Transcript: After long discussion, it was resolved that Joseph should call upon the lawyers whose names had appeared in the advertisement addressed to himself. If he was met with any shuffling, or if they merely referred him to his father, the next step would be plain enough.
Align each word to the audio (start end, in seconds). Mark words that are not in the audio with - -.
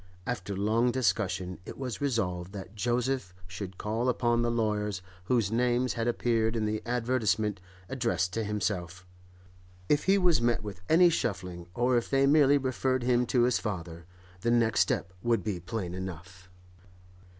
After 0.25 0.55
long 0.57 0.89
discussion, 0.89 1.59
it 1.63 1.77
was 1.77 2.01
resolved 2.01 2.53
that 2.53 2.73
Joseph 2.73 3.35
should 3.45 3.77
call 3.77 4.09
upon 4.09 4.41
the 4.41 4.49
lawyers 4.49 5.03
whose 5.25 5.51
names 5.51 5.93
had 5.93 6.07
appeared 6.07 6.55
in 6.55 6.65
the 6.65 6.81
advertisement 6.87 7.61
addressed 7.87 8.33
to 8.33 8.43
himself. 8.43 9.05
If 9.89 10.05
he 10.05 10.17
was 10.17 10.41
met 10.41 10.63
with 10.63 10.81
any 10.89 11.11
shuffling, 11.11 11.67
or 11.75 11.97
if 11.97 12.09
they 12.09 12.25
merely 12.25 12.57
referred 12.57 13.03
him 13.03 13.27
to 13.27 13.43
his 13.43 13.59
father, 13.59 14.07
the 14.39 14.49
next 14.49 14.79
step 14.79 15.13
would 15.21 15.43
be 15.43 15.59
plain 15.59 15.93
enough. 15.93 16.49